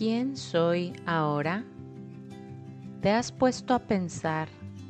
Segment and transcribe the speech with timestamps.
[0.00, 1.62] ¿Quién soy ahora?
[3.02, 4.48] ¿Te has puesto a pensar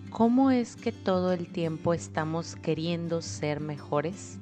[0.08, 4.38] cómo es que todo el tiempo estamos queriendo ser mejores?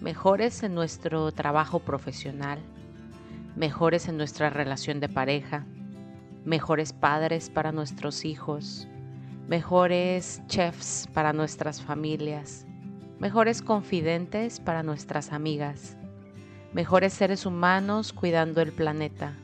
[0.00, 2.60] Mejores en nuestro trabajo profesional,
[3.54, 5.66] mejores en nuestra relación de pareja,
[6.46, 8.88] mejores padres para nuestros hijos,
[9.48, 12.64] mejores chefs para nuestras familias,
[13.18, 15.98] mejores confidentes para nuestras amigas
[16.72, 19.34] mejores seres humanos cuidando el planeta,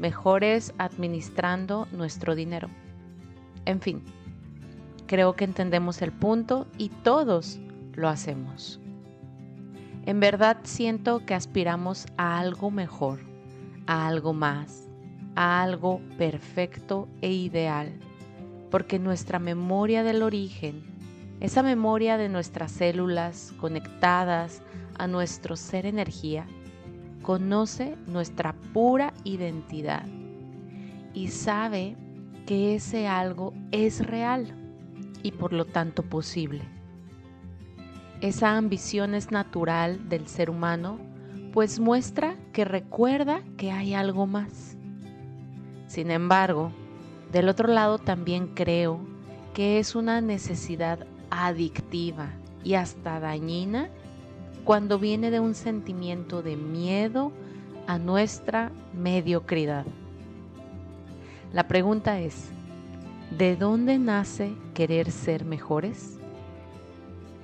[0.00, 2.68] mejores administrando nuestro dinero.
[3.66, 4.02] En fin,
[5.06, 7.60] creo que entendemos el punto y todos
[7.92, 8.80] lo hacemos.
[10.06, 13.20] En verdad siento que aspiramos a algo mejor,
[13.86, 14.88] a algo más,
[15.36, 17.92] a algo perfecto e ideal,
[18.70, 20.82] porque nuestra memoria del origen,
[21.40, 24.62] esa memoria de nuestras células conectadas
[24.96, 26.46] a nuestro ser energía,
[27.22, 30.06] conoce nuestra pura identidad
[31.12, 31.96] y sabe
[32.46, 34.54] que ese algo es real
[35.22, 36.62] y por lo tanto posible.
[38.20, 40.98] Esa ambición es natural del ser humano,
[41.52, 44.76] pues muestra que recuerda que hay algo más.
[45.86, 46.72] Sin embargo,
[47.32, 49.00] del otro lado también creo
[49.54, 52.30] que es una necesidad adictiva
[52.62, 53.88] y hasta dañina
[54.64, 57.32] cuando viene de un sentimiento de miedo
[57.86, 59.86] a nuestra mediocridad.
[61.52, 62.50] La pregunta es,
[63.36, 66.18] ¿de dónde nace querer ser mejores?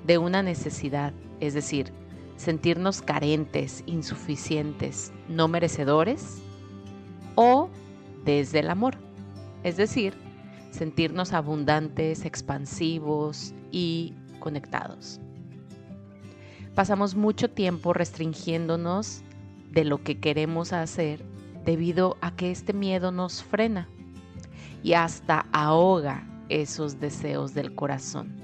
[0.06, 1.92] De una necesidad, es decir,
[2.36, 6.42] sentirnos carentes, insuficientes, no merecedores,
[7.34, 7.68] o
[8.24, 8.98] desde el amor,
[9.64, 10.14] es decir,
[10.70, 15.20] sentirnos abundantes, expansivos y conectados
[16.76, 19.22] pasamos mucho tiempo restringiéndonos
[19.72, 21.24] de lo que queremos hacer
[21.64, 23.88] debido a que este miedo nos frena
[24.82, 28.36] y hasta ahoga esos deseos del corazón.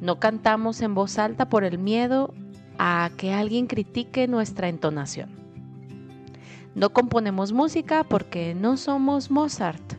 [0.00, 2.34] No cantamos en voz alta por el miedo
[2.78, 5.30] a que alguien critique nuestra entonación.
[6.74, 9.94] No componemos música porque no somos Mozart.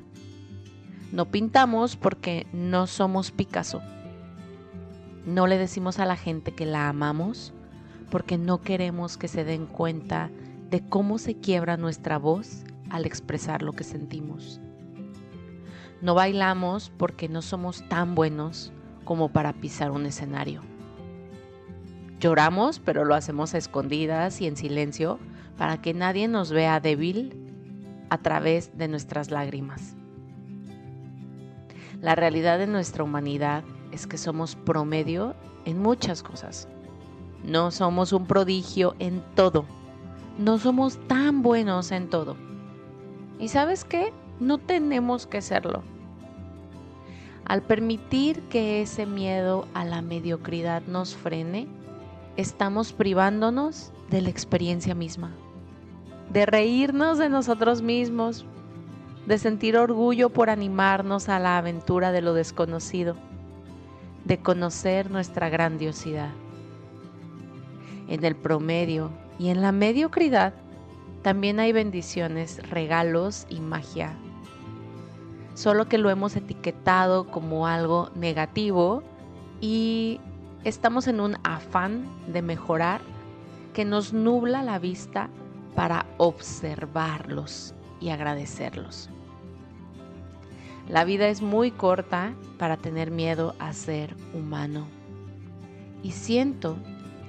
[1.13, 3.81] No pintamos porque no somos Picasso.
[5.27, 7.51] No le decimos a la gente que la amamos
[8.09, 10.31] porque no queremos que se den cuenta
[10.69, 14.61] de cómo se quiebra nuestra voz al expresar lo que sentimos.
[16.01, 18.71] No bailamos porque no somos tan buenos
[19.03, 20.61] como para pisar un escenario.
[22.21, 25.19] Lloramos, pero lo hacemos a escondidas y en silencio
[25.57, 27.35] para que nadie nos vea débil
[28.09, 29.97] a través de nuestras lágrimas.
[31.99, 33.65] La realidad de nuestra humanidad
[33.97, 35.33] es que somos promedio
[35.65, 36.67] en muchas cosas.
[37.43, 39.65] No somos un prodigio en todo.
[40.37, 42.35] No somos tan buenos en todo.
[43.39, 44.13] ¿Y sabes qué?
[44.39, 45.81] No tenemos que serlo.
[47.45, 51.67] Al permitir que ese miedo a la mediocridad nos frene,
[52.35, 55.31] estamos privándonos de la experiencia misma,
[56.31, 58.45] de reírnos de nosotros mismos,
[59.25, 63.15] de sentir orgullo por animarnos a la aventura de lo desconocido
[64.27, 66.31] de conocer nuestra grandiosidad.
[68.09, 70.53] En el promedio y en la mediocridad
[71.21, 74.13] también hay bendiciones, regalos y magia.
[75.53, 79.01] Solo que lo hemos etiquetado como algo negativo
[79.61, 80.19] y
[80.63, 83.01] estamos en un afán de mejorar
[83.73, 85.29] que nos nubla la vista
[85.73, 89.09] para observarlos y agradecerlos.
[90.89, 94.87] La vida es muy corta para tener miedo a ser humano.
[96.01, 96.77] Y siento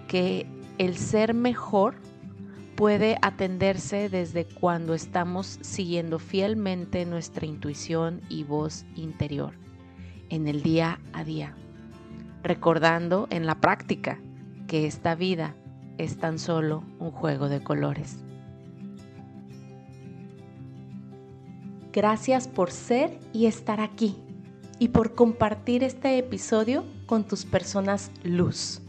[0.07, 0.47] que
[0.79, 1.97] el ser mejor
[2.77, 9.55] puede atenderse desde cuando estamos siguiendo fielmente nuestra intuición y voz interior
[10.29, 11.57] en el día a día,
[12.45, 14.21] recordando en la práctica
[14.69, 15.57] que esta vida
[15.97, 18.23] es tan solo un juego de colores.
[21.93, 24.17] Gracias por ser y estar aquí
[24.79, 28.83] y por compartir este episodio con tus personas luz,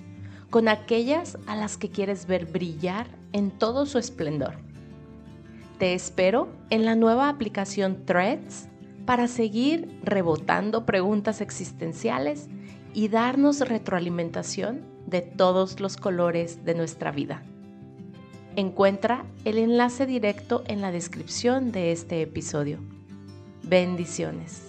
[0.50, 4.56] con aquellas a las que quieres ver brillar en todo su esplendor.
[5.78, 8.68] Te espero en la nueva aplicación Threads
[9.06, 12.50] para seguir rebotando preguntas existenciales
[12.94, 17.44] y darnos retroalimentación de todos los colores de nuestra vida.
[18.56, 22.80] Encuentra el enlace directo en la descripción de este episodio.
[23.64, 24.69] Bendiciones.